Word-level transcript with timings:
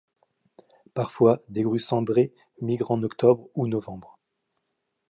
Parfois 0.95 1.39
des 1.49 1.61
grues 1.61 1.77
cendrées 1.77 2.33
migrent 2.59 2.89
en 2.89 3.03
octobre 3.03 3.47
ou 3.53 3.67
novembre. 3.67 4.17